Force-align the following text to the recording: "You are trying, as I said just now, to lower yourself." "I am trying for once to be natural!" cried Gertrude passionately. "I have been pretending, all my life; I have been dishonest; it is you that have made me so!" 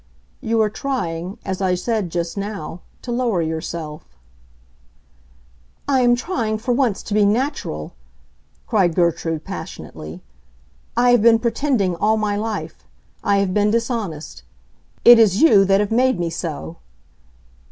"You 0.41 0.59
are 0.63 0.69
trying, 0.71 1.37
as 1.45 1.61
I 1.61 1.75
said 1.75 2.09
just 2.09 2.35
now, 2.35 2.81
to 3.03 3.11
lower 3.11 3.39
yourself." 3.43 4.03
"I 5.87 5.99
am 5.99 6.15
trying 6.15 6.57
for 6.57 6.73
once 6.73 7.03
to 7.03 7.13
be 7.13 7.23
natural!" 7.23 7.93
cried 8.65 8.95
Gertrude 8.95 9.43
passionately. 9.45 10.23
"I 10.97 11.11
have 11.11 11.21
been 11.21 11.37
pretending, 11.37 11.95
all 11.97 12.17
my 12.17 12.35
life; 12.35 12.83
I 13.23 13.37
have 13.37 13.53
been 13.53 13.69
dishonest; 13.69 14.41
it 15.05 15.19
is 15.19 15.39
you 15.43 15.65
that 15.65 15.79
have 15.79 15.91
made 15.91 16.19
me 16.19 16.31
so!" 16.31 16.77